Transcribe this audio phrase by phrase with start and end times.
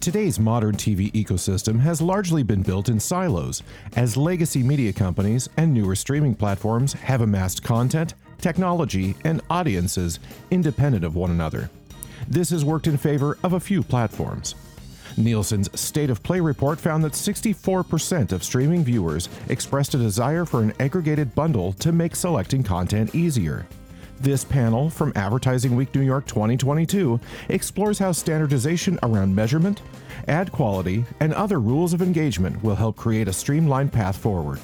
[0.00, 3.62] Today's modern TV ecosystem has largely been built in silos,
[3.96, 8.12] as legacy media companies and newer streaming platforms have amassed content,
[8.42, 10.20] technology, and audiences
[10.50, 11.70] independent of one another.
[12.28, 14.54] This has worked in favor of a few platforms.
[15.16, 20.62] Nielsen's State of Play report found that 64% of streaming viewers expressed a desire for
[20.62, 23.66] an aggregated bundle to make selecting content easier.
[24.20, 29.82] This panel from Advertising Week New York 2022 explores how standardization around measurement,
[30.28, 34.60] ad quality, and other rules of engagement will help create a streamlined path forward.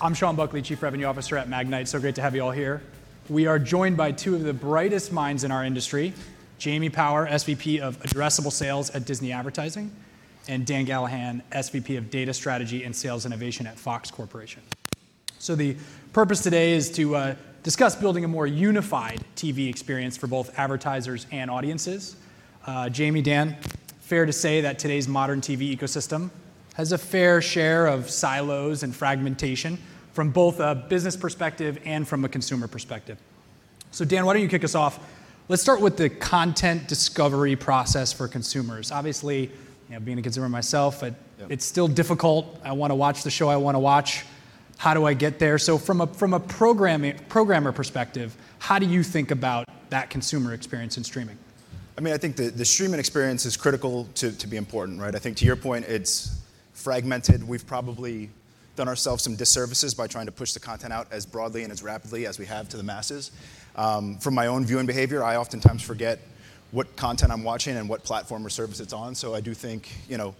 [0.00, 1.86] I'm Sean Buckley, Chief Revenue Officer at Magnite.
[1.86, 2.82] So great to have you all here.
[3.28, 6.12] We are joined by two of the brightest minds in our industry
[6.58, 9.92] Jamie Power, SVP of Addressable Sales at Disney Advertising,
[10.48, 14.62] and Dan Gallahan, SVP of Data Strategy and Sales Innovation at Fox Corporation.
[15.38, 15.76] So, the
[16.12, 21.26] purpose today is to uh, discuss building a more unified TV experience for both advertisers
[21.30, 22.16] and audiences.
[22.66, 23.56] Uh, Jamie, Dan,
[24.00, 26.30] fair to say that today's modern TV ecosystem
[26.74, 29.78] has a fair share of silos and fragmentation
[30.12, 33.18] from both a business perspective and from a consumer perspective.
[33.90, 34.98] So, Dan, why don't you kick us off?
[35.48, 38.92] Let's start with the content discovery process for consumers.
[38.92, 39.50] Obviously, you
[39.90, 41.50] know, being a consumer myself, it, yep.
[41.50, 42.58] it's still difficult.
[42.64, 44.24] I want to watch the show I want to watch.
[44.78, 45.58] How do I get there?
[45.58, 50.54] So, from a, from a programming, programmer perspective, how do you think about that consumer
[50.54, 51.38] experience in streaming?
[51.98, 55.14] I mean, I think the, the streaming experience is critical to, to be important, right?
[55.14, 56.40] I think to your point, it's
[56.72, 57.46] fragmented.
[57.46, 58.30] We've probably
[58.76, 61.82] done ourselves some disservices by trying to push the content out as broadly and as
[61.82, 63.30] rapidly as we have to the masses.
[63.76, 66.18] Um, from my own viewing behavior, I oftentimes forget
[66.70, 69.14] what content I'm watching and what platform or service it's on.
[69.14, 70.34] So I do think, you know,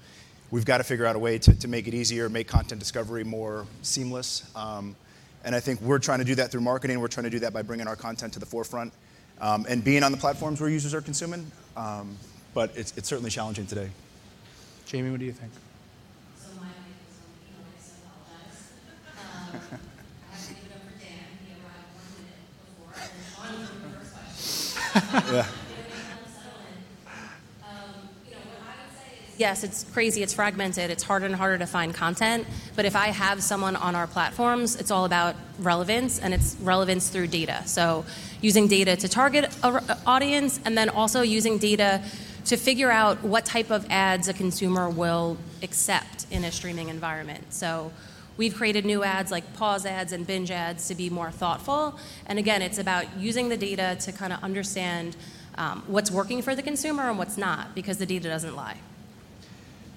[0.51, 3.23] we've got to figure out a way to, to make it easier, make content discovery
[3.23, 4.51] more seamless.
[4.57, 4.97] Um,
[5.45, 7.01] and I think we're trying to do that through marketing.
[7.01, 8.93] We're trying to do that by bringing our content to the forefront
[9.41, 11.51] um, and being on the platforms where users are consuming.
[11.77, 12.17] Um,
[12.55, 13.91] but it's, it's certainly challenging today.
[14.87, 15.53] Jamie, what do you think?
[29.43, 32.47] Yes, it's crazy, it's fragmented, it's harder and harder to find content.
[32.77, 37.09] But if I have someone on our platforms, it's all about relevance and it's relevance
[37.09, 37.63] through data.
[37.67, 38.05] So
[38.41, 42.03] using data to target an audience and then also using data
[42.45, 47.53] to figure out what type of ads a consumer will accept in a streaming environment.
[47.53, 47.93] So
[48.37, 51.99] we've created new ads like pause ads and binge ads to be more thoughtful.
[52.27, 55.17] And again, it's about using the data to kind of understand
[55.57, 58.79] um, what's working for the consumer and what's not, because the data doesn't lie.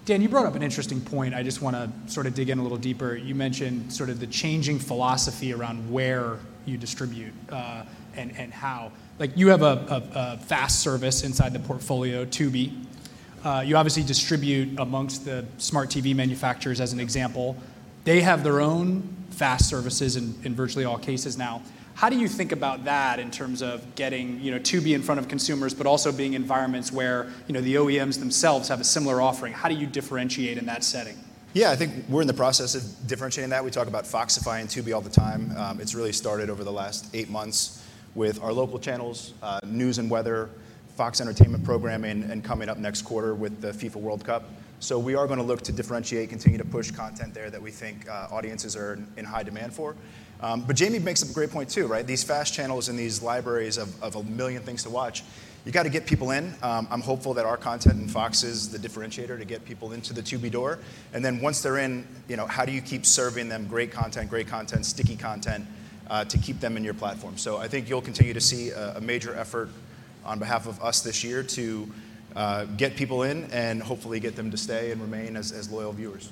[0.06, 1.34] Dan, you brought up an interesting point.
[1.34, 3.16] I just want to sort of dig in a little deeper.
[3.16, 6.38] You mentioned sort of the changing philosophy around where
[6.68, 7.84] you distribute uh,
[8.16, 8.91] and, and how.
[9.18, 12.85] Like you have a, a, a, fast service inside the portfolio, Tubi.
[13.44, 17.56] Uh, you obviously distribute amongst the smart TV manufacturers, as an example.
[18.06, 19.02] They have their own
[19.32, 21.64] fast services in, in virtually all cases now.
[21.96, 25.20] How do you think about that in terms of getting you know Tubi in front
[25.20, 29.22] of consumers, but also being environments where you know the OEMs themselves have a similar
[29.22, 29.54] offering?
[29.54, 31.18] How do you differentiate in that setting?
[31.54, 33.64] Yeah, I think we're in the process of differentiating that.
[33.64, 35.56] We talk about Foxify and Tubi all the time.
[35.58, 37.84] Um, it's really started over the last eight months
[38.14, 40.50] with our local channels, uh, news and weather,
[40.96, 44.44] Fox Entertainment programming, and coming up next quarter with the FIFA World Cup.
[44.85, 47.72] So we are going to look to differentiate, continue to push content there that we
[47.72, 49.96] think uh, audiences are in high demand for.
[50.41, 52.06] Um, but Jamie makes a great point too, right?
[52.06, 55.24] These fast channels and these libraries of, of a million things to watch,
[55.66, 56.53] you got to get people in.
[56.62, 60.13] Um, I'm hopeful that our content and Fox is the differentiator to get people into
[60.13, 60.78] the Tubi door.
[61.13, 64.29] And then once they're in, you know, how do you keep serving them great content,
[64.29, 65.66] great content, sticky content
[66.12, 67.40] uh, to keep them in your platform?
[67.40, 69.69] So I think you'll continue to see a, a major effort
[70.24, 71.91] on behalf of us this year to
[72.35, 75.94] uh, get people in and hopefully get them to stay and remain as, as loyal
[75.94, 76.30] viewers.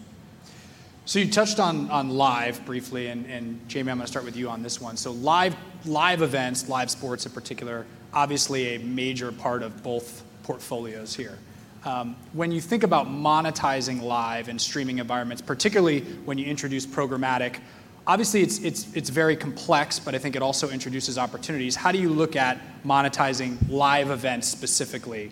[1.05, 4.37] So you touched on, on live briefly, and, and Jamie, I'm going to start with
[4.37, 4.95] you on this one.
[4.95, 5.55] So live
[5.85, 11.37] live events, live sports in particular, obviously a major part of both portfolios here.
[11.83, 17.59] Um, when you think about monetizing live and streaming environments, particularly when you introduce programmatic,
[18.07, 21.75] obviously it's, it's, it's very complex, but I think it also introduces opportunities.
[21.75, 25.31] How do you look at monetizing live events specifically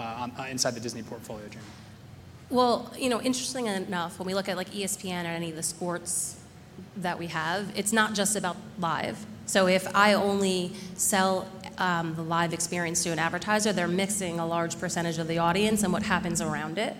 [0.00, 1.64] on, uh, inside the Disney portfolio, Jamie?
[2.50, 5.62] Well, you know, interesting enough, when we look at like ESPN or any of the
[5.62, 6.38] sports
[6.96, 9.24] that we have, it's not just about live.
[9.46, 11.48] So if I only sell
[11.78, 15.82] um, the live experience to an advertiser, they're missing a large percentage of the audience
[15.82, 16.94] and what happens around it.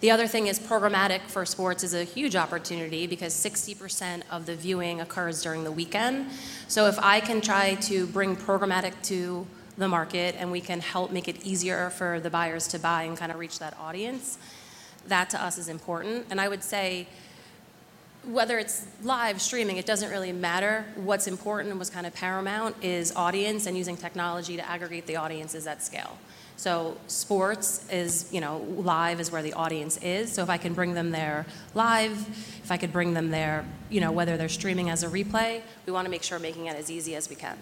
[0.00, 4.56] The other thing is programmatic for sports is a huge opportunity because 60% of the
[4.56, 6.26] viewing occurs during the weekend.
[6.66, 9.46] So if I can try to bring programmatic to
[9.78, 13.16] the market and we can help make it easier for the buyers to buy and
[13.16, 14.38] kind of reach that audience,
[15.08, 16.26] that to us is important.
[16.30, 17.06] And I would say,
[18.24, 20.84] whether it's live streaming, it doesn't really matter.
[20.94, 25.16] What's important and what's kind of paramount is audience and using technology to aggregate the
[25.16, 26.16] audiences at scale.
[26.56, 30.30] So sports is, you know, live is where the audience is.
[30.30, 32.12] So if I can bring them there live,
[32.62, 35.92] if I could bring them there, you know, whether they're streaming as a replay, we
[35.92, 37.58] want to make sure making it as easy as we can.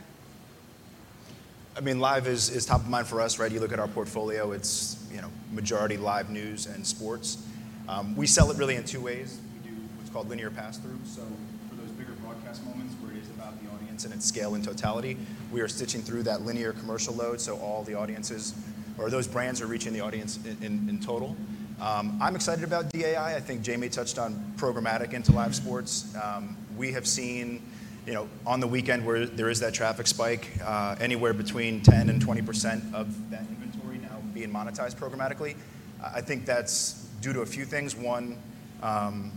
[1.81, 3.50] I mean, live is, is top of mind for us, right?
[3.50, 7.43] You look at our portfolio, it's, you know, majority live news and sports.
[7.88, 9.41] Um, we sell it really in two ways.
[9.55, 10.99] We do what's called linear pass-through.
[11.06, 11.23] So
[11.71, 14.62] for those bigger broadcast moments where it is about the audience and its scale and
[14.62, 15.17] totality,
[15.50, 18.55] we are stitching through that linear commercial load so all the audiences
[18.99, 21.35] or those brands are reaching the audience in, in, in total.
[21.81, 23.37] Um, I'm excited about DAI.
[23.37, 26.15] I think Jamie touched on programmatic into live sports.
[26.23, 27.62] Um, we have seen,
[28.10, 32.10] you know, on the weekend where there is that traffic spike, uh, anywhere between 10
[32.10, 35.54] and 20 percent of that inventory now being monetized programmatically.
[36.02, 37.94] I think that's due to a few things.
[37.94, 38.36] One,
[38.82, 39.30] um,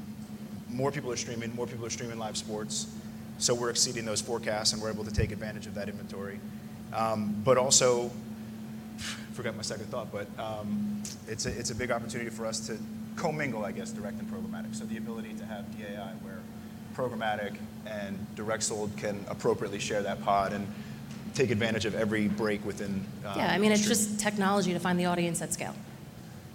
[0.70, 2.88] more people are streaming, more people are streaming live sports,
[3.38, 6.40] so we're exceeding those forecasts and we're able to take advantage of that inventory.
[6.94, 8.10] Um, but also,
[9.34, 12.80] forgot my second thought, but um, it's, a, it's a big opportunity for us to
[13.18, 14.74] commingle, I guess, direct and programmatic.
[14.74, 16.40] So the ability to have DAI where
[16.96, 20.68] programmatic and direct sold can appropriately share that pod and
[21.34, 23.06] take advantage of every break within.
[23.26, 25.76] Um, yeah, I mean, it's just technology to find the audience at scale.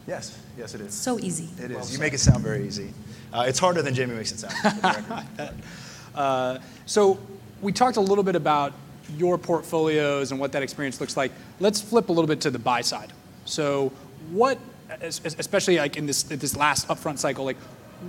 [0.06, 0.94] Yes, yes, it is.
[0.94, 1.48] So easy.
[1.62, 1.76] It is.
[1.76, 2.92] Well you make it sound very easy.
[3.32, 5.54] Uh, it's harder than Jamie makes it sound.
[6.14, 7.18] uh, so
[7.60, 8.72] we talked a little bit about
[9.16, 11.32] your portfolios and what that experience looks like.
[11.60, 13.12] Let's flip a little bit to the buy side.
[13.44, 13.92] So
[14.30, 14.58] what,
[15.02, 17.56] especially like in this, this last upfront cycle, like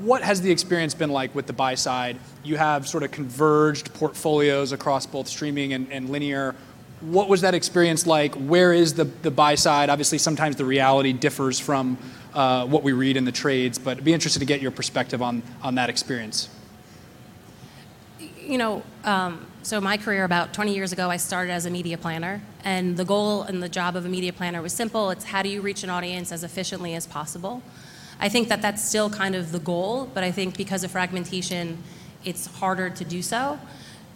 [0.04, 2.18] what has the experience been like with the buy side?
[2.44, 6.56] You have sort of converged portfolios across both streaming and, and linear.
[7.02, 8.36] What was that experience like?
[8.36, 9.90] Where is the, the buy side?
[9.90, 11.98] Obviously, sometimes the reality differs from
[12.34, 15.22] uh, what we read in the trades, but I'd be interested to get your perspective
[15.22, 16.50] on, on that experience.
[18.40, 21.98] You know, um, so my career about 20 years ago, I started as a media
[21.98, 25.10] planner, and the goal and the job of a media planner was simple.
[25.10, 27.64] It's how do you reach an audience as efficiently as possible.
[28.20, 31.82] I think that that's still kind of the goal, but I think because of fragmentation,
[32.26, 33.60] it's harder to do so.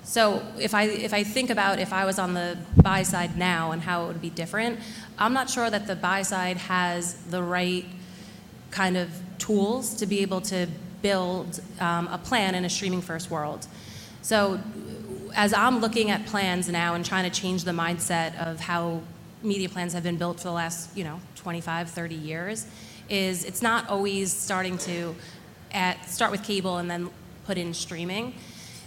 [0.03, 3.71] So if I if I think about if I was on the buy side now
[3.71, 4.79] and how it would be different,
[5.17, 7.85] I'm not sure that the buy side has the right
[8.71, 10.67] kind of tools to be able to
[11.01, 13.67] build um, a plan in a streaming first world.
[14.21, 14.59] So
[15.35, 19.01] as I'm looking at plans now and trying to change the mindset of how
[19.41, 22.65] media plans have been built for the last, you know, 25, 30 years,
[23.09, 25.15] is it's not always starting to
[25.71, 27.09] at, start with cable and then
[27.45, 28.33] put in streaming.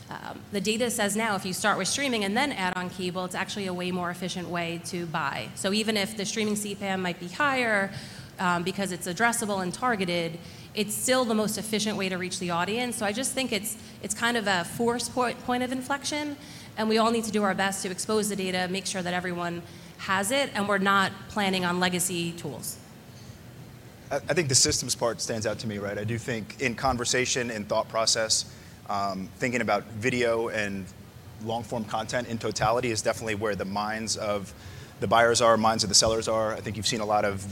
[0.08, 3.24] Um, the data says now if you start with streaming and then add on cable,
[3.24, 5.48] it's actually a way more efficient way to buy.
[5.56, 7.90] So even if the streaming CPM might be higher
[8.38, 10.38] um, because it's addressable and targeted,
[10.74, 12.96] it's still the most efficient way to reach the audience.
[12.96, 16.36] So I just think it's it's kind of a force point, point of inflection,
[16.76, 19.14] and we all need to do our best to expose the data, make sure that
[19.14, 19.62] everyone
[19.98, 22.78] has it, and we're not planning on legacy tools.
[24.10, 25.98] I, think the systems part stands out to me, right?
[25.98, 28.44] I do think in conversation and thought process,
[28.88, 30.86] um, thinking about video and
[31.44, 34.54] long form content in totality is definitely where the minds of
[35.00, 36.52] the buyers are, minds of the sellers are.
[36.52, 37.44] I think you've seen a lot of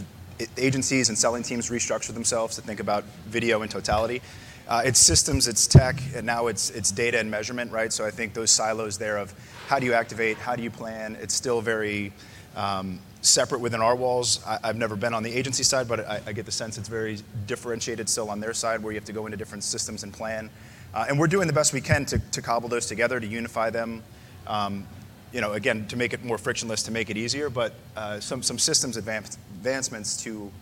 [0.56, 4.23] agencies and selling teams restructure themselves to think about video in totality.
[4.66, 7.92] Uh, it's systems, it's tech, and now it's it's data and measurement, right?
[7.92, 9.34] So I think those silos there of
[9.66, 12.12] how do you activate, how do you plan, it's still very
[12.56, 14.40] um, separate within our walls.
[14.47, 16.88] I, have never been on the agency side, but I, I, get the sense it's
[16.88, 20.12] very differentiated still on their side, where you have to go into different systems and
[20.12, 20.50] plan.
[20.93, 23.71] Uh, and we're doing the best we can to, to cobble those together, to unify
[23.71, 24.02] them.
[24.47, 24.87] Um,
[25.33, 28.43] you know, again, to make it more frictionless, to make it easier, but uh, some
[28.43, 30.52] some systems advance, advancements to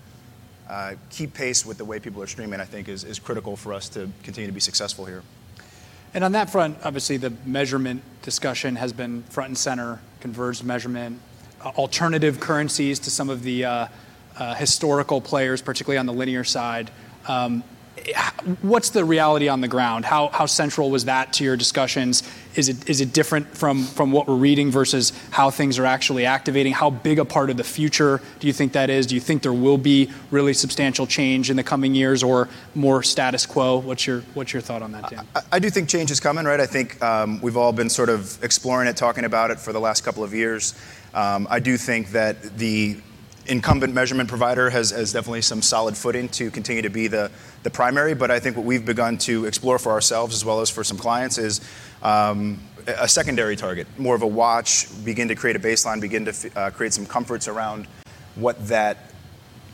[0.68, 3.74] uh, keep pace with the way people are streaming, I think, is, is critical for
[3.74, 5.22] us to continue to be successful here.
[6.14, 11.20] And on that front, obviously, the measurement discussion has been front and center, converged measurement,
[11.64, 13.86] alternative currencies to some of the uh,
[14.36, 16.90] uh, historical players, particularly on the linear side.
[17.26, 17.62] Um,
[18.62, 20.04] what's the reality on the ground?
[20.04, 22.22] How, central was that to your discussions?
[22.54, 26.72] Is it, is it different from, what we're reading versus how things are actually activating?
[26.72, 29.06] How big a part of the future do you think that is?
[29.06, 33.02] Do you think there will be really substantial change in the coming years or more
[33.02, 33.78] status quo?
[33.78, 35.26] What's your, what's your thought on that, Dan?
[35.34, 36.60] I, I do think change is coming, right?
[36.60, 39.80] I think um, we've all been sort of exploring it, talking about it for the
[39.80, 40.74] last couple of years.
[41.14, 42.96] Um, I do think that the
[43.46, 47.30] incumbent measurement provider has, has definitely some solid footing to continue to be the,
[47.64, 48.14] the primary.
[48.14, 50.96] But I think what we've begun to explore for ourselves as well as for some
[50.96, 51.60] clients is
[52.02, 56.50] um, a secondary target, more of a watch, begin to create a baseline, begin to
[56.56, 57.86] uh, create some comforts around
[58.34, 59.10] what that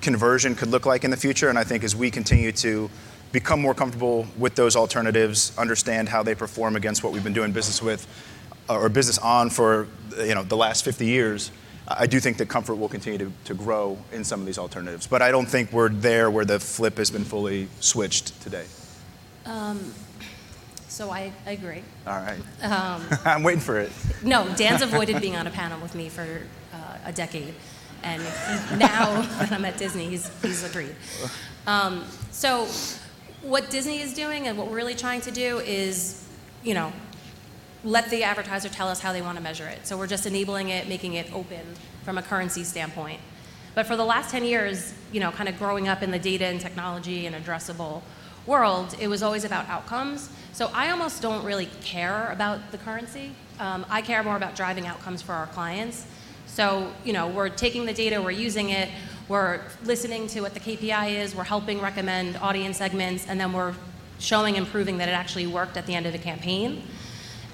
[0.00, 1.48] conversion could look like in the future.
[1.48, 2.90] And I think as we continue to
[3.32, 7.52] become more comfortable with those alternatives, understand how they perform against what we've been doing
[7.52, 8.06] business with
[8.68, 11.50] or business on for you know the last 50 years,
[11.86, 15.06] I do think that comfort will continue to, to grow in some of these alternatives.
[15.06, 18.66] But I don't think we're there where the flip has been fully switched today.
[19.46, 19.94] Um,
[20.88, 21.82] so I, I agree.
[22.06, 22.40] All right.
[22.62, 23.92] Um, I'm waiting for it.
[24.22, 26.42] No, Dan's avoided being on a panel with me for
[26.74, 27.54] uh, a decade.
[28.02, 28.22] And
[28.78, 30.94] now that I'm at Disney, he's, he's agreed.
[31.66, 32.66] Um, so
[33.42, 36.26] what Disney is doing and what we're really trying to do is,
[36.62, 36.92] you know,
[37.84, 39.86] let the advertiser tell us how they want to measure it.
[39.86, 41.60] So we're just enabling it, making it open
[42.04, 43.20] from a currency standpoint.
[43.74, 46.46] But for the last 10 years, you know, kind of growing up in the data
[46.46, 48.02] and technology and addressable
[48.46, 50.30] world, it was always about outcomes.
[50.52, 53.32] So I almost don't really care about the currency.
[53.60, 56.06] Um, I care more about driving outcomes for our clients.
[56.46, 58.88] So, you know, we're taking the data, we're using it,
[59.28, 63.74] we're listening to what the KPI is, we're helping recommend audience segments, and then we're
[64.18, 66.82] showing and proving that it actually worked at the end of the campaign.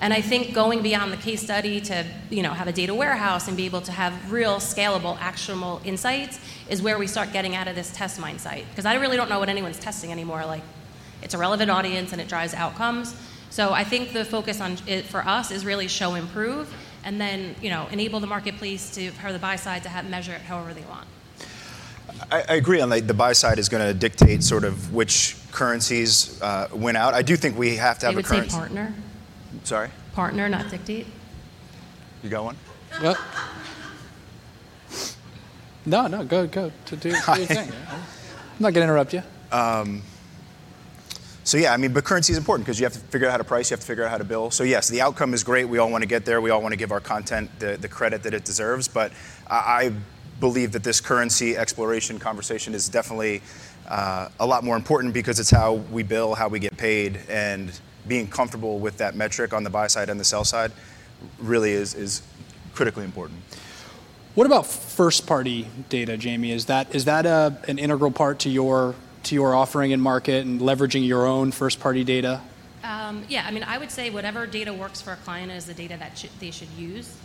[0.04, 3.48] And I think going beyond the case study to you know, have a data warehouse
[3.48, 7.68] and be able to have real scalable, actionable insights is where we start getting out
[7.68, 8.64] of this test mindset.
[8.68, 10.44] Because I really don't know what anyone's testing anymore.
[10.44, 10.62] Like,
[11.22, 13.16] it's a relevant audience and it drives outcomes.
[13.48, 16.70] So I think the focus on it for us is really show improve
[17.02, 20.32] and then you know enable the marketplace to for the buy side to have measure
[20.32, 21.06] it however they want.
[22.30, 25.36] I, I agree on the, the buy side is going to dictate sort of which
[25.50, 27.14] currencies uh, win out.
[27.14, 28.50] I do think we have to have they would a currency.
[28.50, 28.94] say partner.
[29.62, 29.90] Sorry?
[30.12, 31.06] Partner, not dictate.
[32.22, 32.56] You got one?
[33.02, 33.16] Well,
[35.86, 37.70] no, no, go, go to do, do your thing.
[37.88, 39.22] I'm not going to interrupt you.
[39.52, 40.02] Um,
[41.44, 43.36] so yeah, I mean, but currency is important because you have to figure out how
[43.36, 44.50] to price, you have to figure out how to bill.
[44.50, 45.66] So yes, the outcome is great.
[45.68, 46.40] We all want to get there.
[46.40, 48.88] We all want to give our content the, the credit that it deserves.
[48.88, 49.12] But
[49.46, 49.92] I, I
[50.40, 53.42] believe that this currency exploration conversation is definitely
[53.88, 57.78] uh, a lot more important because it's how we bill, how we get paid, and
[58.06, 60.72] being comfortable with that metric on the buy side and the sell side
[61.38, 62.22] really is, is
[62.74, 63.40] critically important.
[64.34, 66.50] What about first party data, Jamie?
[66.50, 68.94] Is that, is that a, an integral part to your,
[69.24, 72.40] to your offering in market and leveraging your own first party data?
[72.82, 75.74] Um, yeah, I mean, I would say whatever data works for a client is the
[75.74, 77.16] data that sh- they should use.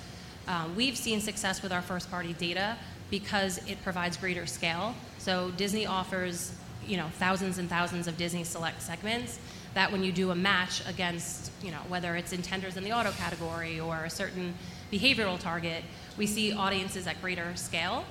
[0.47, 2.77] Um, we've seen success with our first party data
[3.09, 4.95] because it provides greater scale.
[5.17, 6.53] So Disney offers,
[6.87, 9.39] you know, thousands and thousands of Disney Select segments
[9.73, 13.11] that when you do a match against, you know, whether it's intenders in the auto
[13.11, 14.53] category or a certain
[14.91, 15.83] behavioral target,
[16.17, 18.05] we see audiences at greater scale.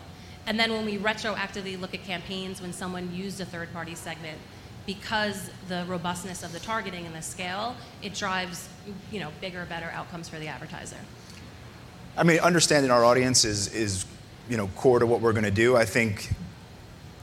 [0.47, 4.39] And then when we retroactively look at campaigns when someone used a third party segment,
[4.87, 8.69] because the robustness of the targeting and the scale, it drives,
[9.13, 10.97] you know, bigger, better outcomes for the advertiser.
[12.17, 14.07] I mean, understanding our audience is, is
[14.49, 15.77] you know, core to what we're going to do.
[15.77, 16.31] I think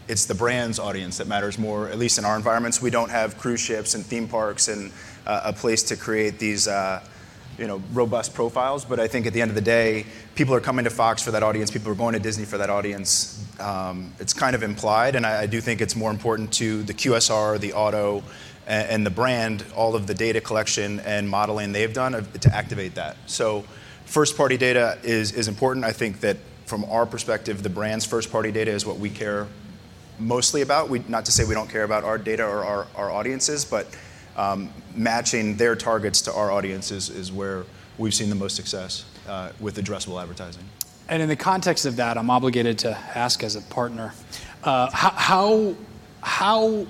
[0.08, 2.82] it's the brand's audience that matters more, at least in our environments.
[2.82, 4.92] We don't have cruise ships and theme parks and
[5.26, 7.04] uh, a place to create these, uh,
[7.58, 8.86] you know, robust profiles.
[8.86, 11.32] But I think at the end of the day, people are coming to Fox for
[11.32, 11.72] that audience.
[11.72, 13.44] People are going to Disney for that audience.
[13.60, 16.94] Um, it's kind of implied, and I, I, do think it's more important to the
[16.94, 18.22] QSR, the auto,
[18.68, 22.96] and, and, the brand, all of the data collection and modeling they've done to activate
[22.96, 23.16] that.
[23.28, 23.64] So,
[24.06, 25.86] first-party data is is important.
[25.86, 29.48] I think that from our perspective, the brand's first-party data is what we care
[30.20, 30.90] mostly about.
[30.90, 33.88] We, not to say we don't care about our data or our, our audiences, but
[34.36, 37.64] um, matching their targets to our audiences is where
[37.98, 40.64] we've seen the most success uh, with addressable advertising.
[41.08, 44.14] And in the context of that, I'm obligated to ask as a partner
[44.64, 45.76] uh, how,
[46.22, 46.88] how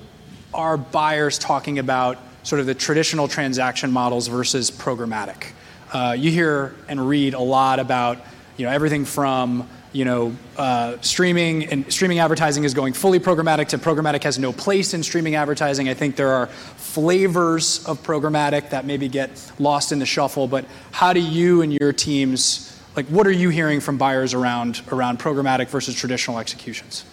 [0.53, 5.51] are buyers talking about sort of the traditional transaction models versus programmatic?
[5.91, 8.17] Uh, you hear and read a lot about
[8.58, 13.70] you know everything from you know, uh, streaming and streaming advertising is going fully programmatic
[13.70, 15.88] to programmatic has no place in streaming advertising.
[15.88, 20.50] I think there are flavors of programmatic that maybe get lost in the shuffle.
[20.50, 24.82] But how do you and your teams, like, what are you hearing from buyers around
[24.92, 27.06] around programmatic versus traditional executions?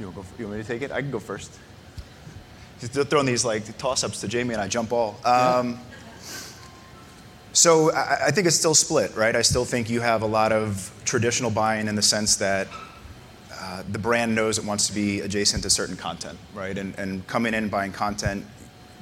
[0.00, 0.90] You want, go, you want me to take it?
[0.90, 1.52] I can go first.
[2.78, 5.20] throwing these like toss-ups to Jamie and I jump ball.
[5.22, 5.80] Um,
[7.56, 9.34] so I, I think it's still split, right?
[9.34, 12.68] I still think you have a lot of traditional buying in the sense that
[13.50, 16.76] uh, the brand knows it wants to be adjacent to certain content, right?
[16.76, 18.44] And, and coming in buying content,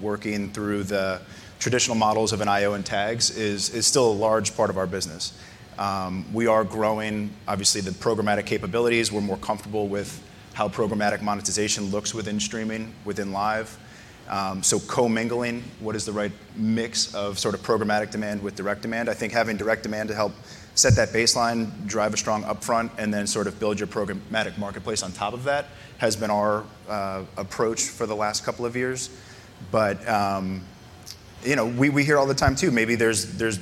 [0.00, 1.20] working through the
[1.58, 4.86] traditional models of an IO and tags is, is still a large part of our
[4.86, 5.36] business.
[5.76, 9.10] Um, we are growing, obviously, the programmatic capabilities.
[9.10, 13.76] We're more comfortable with how programmatic monetization looks within streaming, within live.
[14.28, 18.82] Um, so commingling, what is the right mix of sort of programmatic demand with direct
[18.82, 19.08] demand?
[19.08, 20.32] I think having direct demand to help
[20.74, 25.02] set that baseline, drive a strong upfront, and then sort of build your programmatic marketplace
[25.02, 25.66] on top of that
[25.98, 29.10] has been our uh, approach for the last couple of years.
[29.70, 30.62] But um,
[31.44, 32.70] you know, we, we hear all the time too.
[32.70, 33.58] Maybe there's there's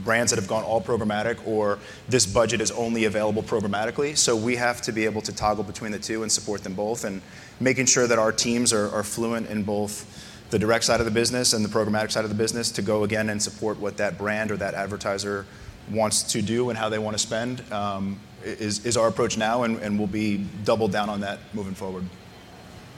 [0.00, 4.16] brands that have gone all programmatic or this budget is only available programmatically.
[4.16, 7.04] So we have to be able to toggle between the two and support them both
[7.04, 7.22] and
[7.60, 11.12] making sure that our teams are, are fluent in both the direct side of the
[11.12, 14.18] business and the programmatic side of the business to go again and support what that
[14.18, 15.46] brand or that advertiser
[15.90, 19.62] wants to do and how they want to spend um, is, is our approach now
[19.64, 22.04] and, and we'll be doubled down on that moving forward.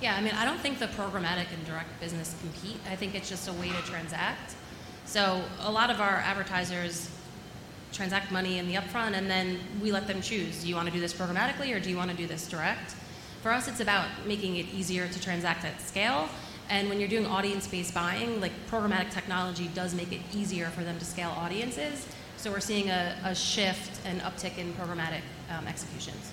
[0.03, 2.79] Yeah, I mean, I don't think the programmatic and direct business compete.
[2.91, 4.55] I think it's just a way to transact.
[5.07, 7.09] So a lot of our advertisers
[7.93, 10.63] transact money in the upfront and then we let them choose.
[10.63, 12.97] Do you want to do this programmatically or do you want to do this direct?
[13.43, 16.29] For us, it's about making it easier to transact at scale.
[16.69, 20.99] And when you're doing audience-based buying, like programmatic technology does make it easier for them
[20.99, 22.07] to scale audiences.
[22.37, 25.23] So we're seeing a, a shift and uptick in programmatic
[25.57, 26.33] um, executions.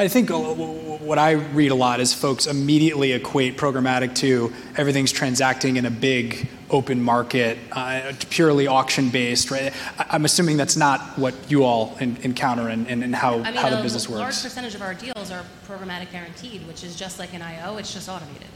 [0.00, 5.76] I think what I read a lot is folks immediately equate programmatic to everything's transacting
[5.76, 9.74] in a big open market, uh, purely auction based, right?
[9.98, 13.56] I'm assuming that's not what you all in, encounter and, and, and how, I mean,
[13.56, 14.18] how the business works.
[14.18, 17.76] a large percentage of our deals are programmatic guaranteed, which is just like an IO,
[17.76, 18.48] it's just automated.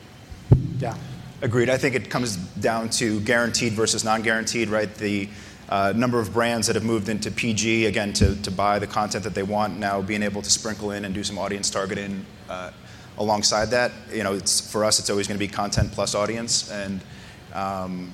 [0.78, 0.96] Yeah.
[1.42, 1.68] Agreed.
[1.68, 4.92] I think it comes down to guaranteed versus non guaranteed, right?
[4.94, 5.28] The
[5.68, 9.24] uh, number of brands that have moved into PG, again, to, to buy the content
[9.24, 12.70] that they want, now being able to sprinkle in and do some audience targeting uh,
[13.18, 13.92] alongside that.
[14.12, 16.70] You know, it's, for us, it's always going to be content plus audience.
[16.70, 17.00] And,
[17.54, 18.12] um,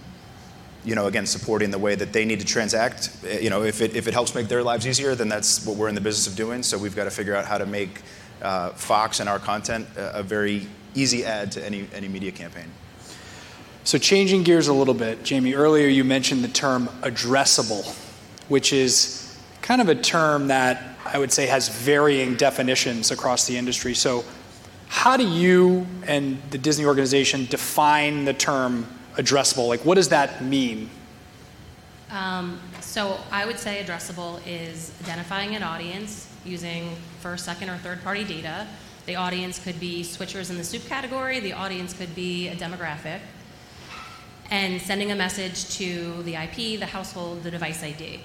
[0.84, 3.10] you know, again, supporting the way that they need to transact.
[3.24, 5.76] Uh, you know, if it, if it helps make their lives easier, then that's what
[5.76, 6.62] we're in the business of doing.
[6.62, 8.02] So we've got to figure out how to make
[8.42, 12.70] uh, Fox and our content a, a very easy add to any, any media campaign.
[13.90, 17.84] So, changing gears a little bit, Jamie, earlier you mentioned the term addressable,
[18.48, 23.56] which is kind of a term that I would say has varying definitions across the
[23.56, 23.94] industry.
[23.94, 24.24] So,
[24.86, 29.66] how do you and the Disney organization define the term addressable?
[29.66, 30.88] Like, what does that mean?
[32.12, 38.04] Um, so, I would say addressable is identifying an audience using first, second, or third
[38.04, 38.68] party data.
[39.06, 43.18] The audience could be switchers in the soup category, the audience could be a demographic
[44.50, 48.20] and sending a message to the IP, the household, the device ID.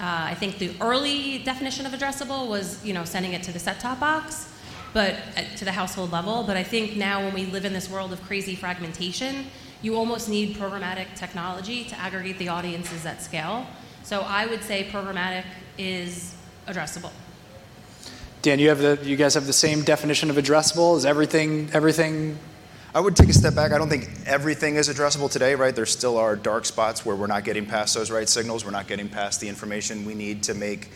[0.00, 3.58] Uh, I think the early definition of addressable was, you know, sending it to the
[3.58, 4.52] set-top box,
[4.94, 6.44] but uh, to the household level.
[6.44, 9.46] But I think now, when we live in this world of crazy fragmentation,
[9.82, 13.66] you almost need programmatic technology to aggregate the audiences at scale.
[14.04, 15.44] So I would say programmatic
[15.76, 16.36] is
[16.68, 17.12] addressable.
[18.42, 20.96] Dan, you have the you guys have the same definition of addressable?
[20.96, 22.38] Is everything everything
[22.94, 23.72] I would take a step back.
[23.72, 25.76] I don't think everything is addressable today, right?
[25.76, 28.64] There still are dark spots where we're not getting past those right signals.
[28.64, 30.90] We're not getting past the information we need to make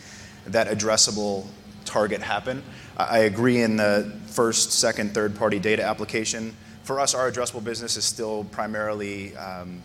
[0.47, 1.45] that addressable
[1.85, 2.63] target happen.
[2.97, 6.55] I agree in the first, second, third party data application.
[6.81, 9.79] For us, our addressable business is still primarily um,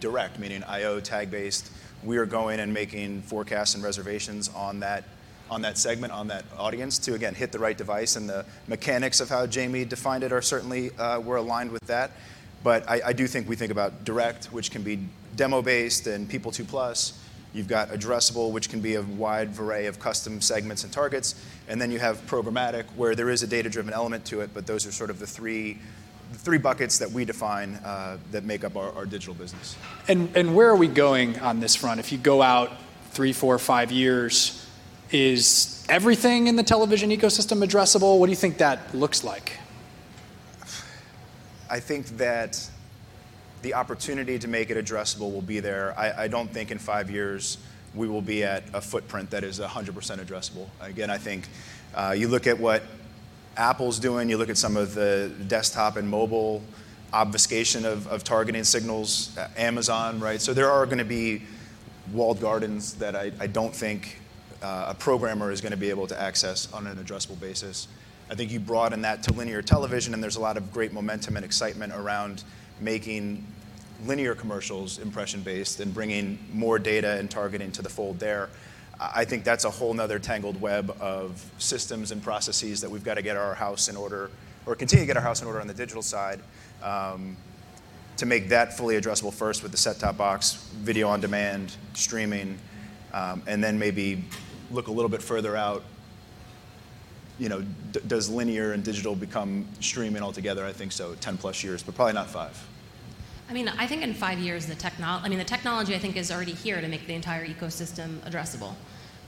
[0.00, 1.70] direct, meaning IO tag based.
[2.02, 5.04] We are going and making forecasts and reservations on that
[5.50, 8.16] on that segment, on that audience to again hit the right device.
[8.16, 12.12] And the mechanics of how Jamie defined it are certainly uh, we're aligned with that.
[12.62, 15.00] But I, I, do think we think about direct, which can be
[15.34, 17.18] demo based and people two plus.
[17.52, 21.34] You've got addressable, which can be a wide array of custom segments and targets.
[21.68, 24.66] And then you have programmatic, where there is a data driven element to it, but
[24.66, 25.78] those are sort of the three
[26.32, 29.76] three buckets that we define uh, that make up our, our, digital business.
[30.06, 31.98] And, and where are we going on this front?
[31.98, 32.70] If you go out
[33.10, 34.59] three, four, five years,
[35.12, 38.18] is everything in the television ecosystem addressable?
[38.18, 39.52] What do you think that looks like?
[41.68, 42.68] I think that
[43.62, 45.94] the opportunity to make it addressable will be there.
[45.98, 47.58] I, I, don't think in five years
[47.94, 50.68] we will be at a footprint that is 100% addressable.
[50.80, 51.46] Again, I think
[51.94, 52.82] uh, you look at what
[53.56, 56.62] Apple's doing, you look at some of the desktop and mobile
[57.12, 60.40] obfuscation of, of targeting signals, uh, Amazon, right?
[60.40, 61.42] So there are going to be
[62.12, 64.20] walled gardens that I, I don't think
[64.62, 67.88] uh, a programmer is going to be able to access on an addressable basis.
[68.30, 71.36] I think you broaden that to linear television, and there's a lot of great momentum
[71.36, 72.44] and excitement around
[72.80, 73.44] making
[74.06, 78.48] linear commercials impression-based and bringing more data and targeting to the fold there.
[78.98, 83.14] I think that's a whole nother tangled web of systems and processes that we've got
[83.14, 84.30] to get our house in order
[84.66, 86.40] or continue to get our house in order on the digital side
[88.16, 92.58] to make that fully addressable first with the set-top box, video on demand, streaming,
[93.12, 94.22] and then maybe
[94.70, 95.82] look a little bit further out.
[97.38, 100.64] You know, d- does linear and digital become streaming altogether?
[100.64, 102.66] I think so, 10+ years, but probably not five.
[103.48, 106.86] I mean, I think in five years, the technology, I think, is already here to
[106.86, 108.74] make the entire ecosystem addressable.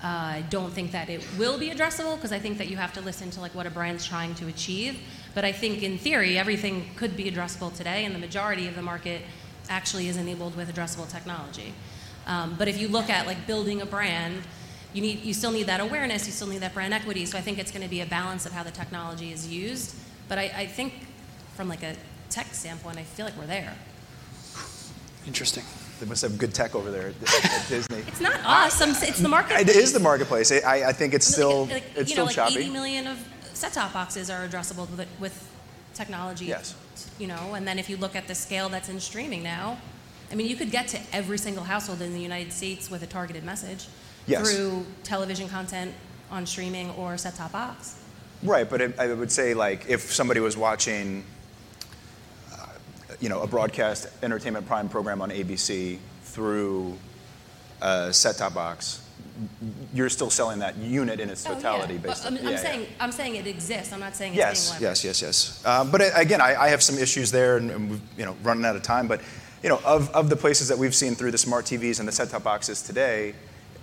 [0.03, 2.93] Uh, I don't think that it will be addressable because I think that you have
[2.95, 4.99] to listen to like what a brand's trying to achieve.
[5.35, 8.83] But I think in theory, everything could be addressable today, and the majority of the
[8.83, 9.23] market
[9.69, 11.73] actually is enabled with addressable technology.
[12.27, 14.43] Um, but if you look at like building a brand,
[14.95, 16.27] you still need that awareness.
[16.27, 17.27] You still need that brand equity.
[17.27, 19.95] So I think it's going to be a balance of how the technology is used.
[20.29, 20.95] But I think
[21.57, 21.97] from like a
[22.31, 23.75] tech standpoint, I feel like we're there.
[25.27, 25.65] Interesting.
[26.01, 27.15] They must have good tech over there at
[27.69, 27.99] Disney.
[28.09, 28.81] It's not us.
[29.03, 29.69] It's the marketplace.
[29.69, 30.51] It is the marketplace.
[30.51, 32.59] I think it's still it's still choppy.
[32.59, 33.19] 80 million of
[33.55, 34.89] set-top boxes are addressable
[35.21, 35.49] with
[35.95, 36.47] technology.
[36.47, 36.75] Yes.
[37.19, 39.79] You know, And then if you look at the scale that's in streaming now,
[40.31, 43.07] I mean, you could get to every single household in the United States with a
[43.07, 43.87] targeted message
[44.27, 45.93] through television content
[46.31, 47.97] on streaming or set-top box.
[48.43, 48.69] Right.
[48.69, 51.25] But I would say like if somebody was watching
[52.53, 52.67] uh,
[53.21, 56.97] you know, a broadcast entertainment prime program on ABC through
[57.81, 59.01] a set-top box,
[59.95, 62.39] you're still selling that unit in its totality based on.
[63.01, 63.93] I'm saying it exists.
[63.93, 64.83] I'm not saying it's being.
[64.83, 65.91] Yes, yes, yes, yes.
[65.91, 69.07] But again, I have some issues there, and we're running out of time.
[69.07, 69.21] But
[69.63, 72.13] you know, of, of the places that we've seen through the smart TVs and the
[72.13, 73.35] set-top boxes today,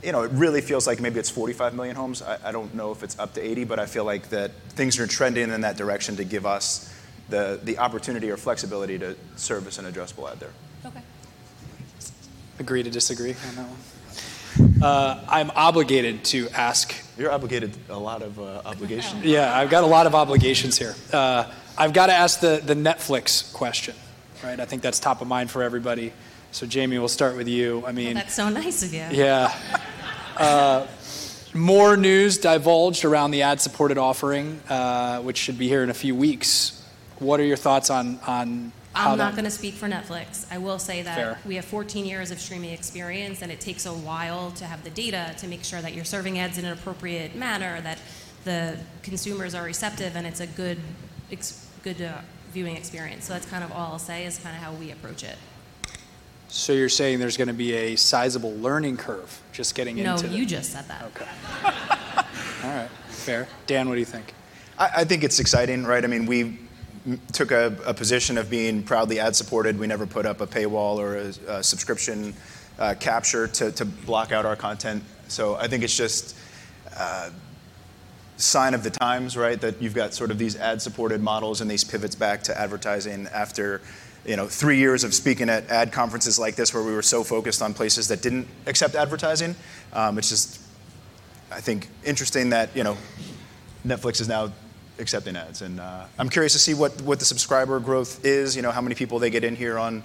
[0.02, 2.22] it really feels like maybe it's 45 million homes.
[2.22, 5.08] I don't know if it's up to 80, but I feel like that things are
[5.08, 6.94] trending in that direction to give us
[7.30, 10.54] the the opportunity or flexibility to service an addressable ad there.
[10.86, 11.02] Okay.
[12.60, 14.84] Agree to disagree on that one.
[14.84, 16.96] Uh, I'm obligated to ask.
[17.18, 19.24] You're obligated a lot of uh, obligations.
[19.26, 20.96] Yeah, I've got a lot of obligations here.
[21.14, 23.96] Uh, I've got to ask the Netflix question.
[24.44, 24.60] Right?
[24.60, 26.14] I think that's top of mind for everybody.
[26.52, 27.84] So Jamie, we'll start with you.
[27.86, 28.16] I mean.
[28.16, 29.06] That's so nice of you.
[29.12, 29.54] Yeah.
[30.38, 30.88] Uh,
[31.54, 36.16] more news divulged around the ad-supported offering, uh, which should be here in a few
[36.16, 36.84] weeks.
[37.20, 38.72] What are your thoughts on how that?
[38.94, 40.46] I'm not going to speak for Netflix.
[40.52, 43.94] I will say that we have 14 years of streaming experience, and it takes a
[43.94, 47.36] while to have the data to make sure that you're serving ads in an appropriate
[47.36, 48.00] manner, that
[48.46, 50.80] the consumers are receptive, and it's a good
[51.32, 52.22] uh,
[52.54, 53.26] viewing experience.
[53.26, 55.36] So that's kind of all I'll say is kind of how we approach it.
[56.50, 60.28] So you're saying there's going to be a sizable learning curve just getting into.
[60.28, 61.04] No, you just said that.
[61.04, 61.28] Okay.
[62.68, 62.90] All right.
[63.10, 63.48] Fair.
[63.68, 64.34] Dan, what do you think?
[64.80, 65.84] I think it's exciting.
[65.84, 66.04] Right?
[66.04, 66.58] I mean, we
[67.34, 69.78] took a position of being proudly ad-supported.
[69.78, 72.34] We never put up a paywall or a subscription
[72.80, 75.04] uh, capture to to, block out our content.
[75.28, 76.36] So I think it's just
[76.98, 77.32] a
[78.38, 79.60] sign of the times right?
[79.62, 83.82] that you've got sort of these ad-supported models and these pivots back to advertising after
[84.26, 87.74] three years of speaking at ad conferences like this where we were so focused on
[87.74, 89.56] places that didn't accept advertising.
[89.94, 90.62] Um, it's just,
[91.52, 92.98] I think, interesting that you know,
[93.86, 94.52] Netflix is now
[95.00, 95.62] accepting ads.
[95.62, 98.96] And uh, I'm curious to see what the subscriber growth is, you know, how many
[98.96, 100.04] people they get in here on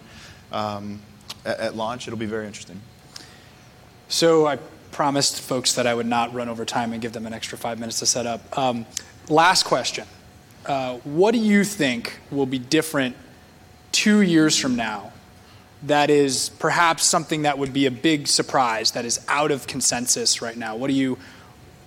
[0.53, 1.01] um,
[1.45, 2.07] at launch.
[2.07, 2.81] It'll be very interesting.
[4.09, 4.59] So I
[4.93, 7.81] promised folks that I would not run over time and give them an extra five
[7.81, 8.57] minutes to set up.
[8.57, 8.87] Um,
[9.29, 10.07] last question.
[10.67, 13.17] Uh, what do you think will be different
[14.05, 15.11] two years from now
[15.85, 20.43] that is perhaps something that would be a big surprise that is out of consensus
[20.43, 20.77] right now?
[20.77, 21.17] What do you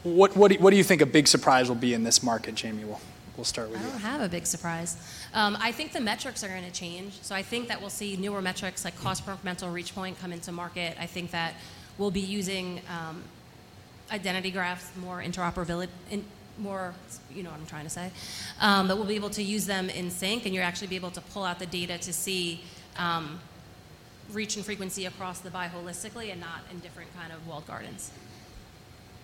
[0.01, 2.85] what what do you think a big surprise will be in this market, Jamie?
[2.85, 2.99] We'll
[3.35, 3.87] we'll start with you.
[3.87, 4.97] I don't have a big surprise.
[5.35, 7.21] Um, I think the metrics are going to change.
[7.21, 10.33] So I think that we'll see newer metrics like cost per incremental reach point come
[10.33, 10.97] into market.
[10.99, 11.53] I think that
[11.99, 13.21] we'll be using um,
[14.11, 15.89] identity graphs, more interoperability,
[16.59, 16.93] more,
[17.33, 18.11] you know what I'm trying to say,
[18.61, 21.11] um, that we'll be able to use them in sync, and you'll actually be able
[21.11, 22.61] to pull out the data to see
[22.97, 23.39] um,
[24.31, 28.11] reach and frequency across the buy holistically and not in different kind of walled gardens.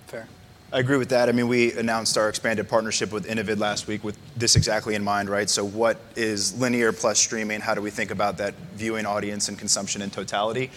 [0.08, 0.28] Fair.
[0.72, 1.30] I agree with that.
[1.30, 5.04] I mean, we announced our expanded partnership with Innovid last week with this exactly in
[5.04, 5.30] mind.
[5.30, 5.48] Right?
[5.48, 7.62] So what is linear plus streaming?
[7.62, 10.72] How do we think about that viewing audience and consumption in totality?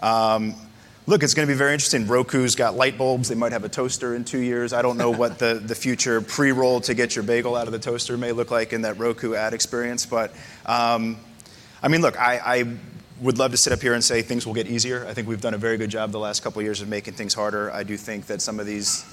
[0.00, 0.54] Um,
[1.04, 2.06] Look, it's going to be very interesting.
[2.06, 3.28] Roku's got light bulbs.
[3.28, 4.72] They might have a toaster in two years.
[4.72, 7.78] I don't know what the the future pre-roll to get your bagel out of the
[7.78, 10.06] toaster may look like in that Roku ad experience.
[10.06, 10.32] But
[10.64, 11.16] um,
[11.82, 12.76] I mean, look, I
[13.20, 15.06] would love to sit up here and say things will get easier.
[15.06, 17.14] I think we've done a very good job the last couple of years of making
[17.14, 17.72] things harder.
[17.72, 19.04] I do think that some of these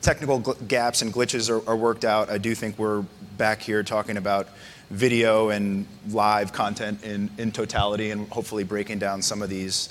[0.00, 3.02] technical gl- gaps and glitches are, are worked out, I do think we're
[3.36, 4.48] back here talking about
[4.90, 9.90] video and live content in, in totality and hopefully breaking down some of these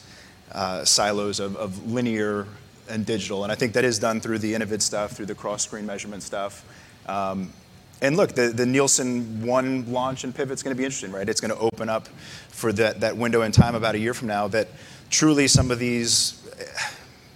[0.51, 2.47] uh, silos of, of linear
[2.89, 3.43] and digital.
[3.43, 6.23] And I think that is done through the Innovid stuff, through the cross screen measurement
[6.23, 6.65] stuff.
[7.07, 7.51] Um,
[8.01, 11.27] and look, the, the Nielsen One launch and pivot is going to be interesting, right?
[11.27, 12.07] It's going to open up
[12.49, 14.67] for that, that window in time about a year from now that
[15.09, 16.65] truly some of these, eh,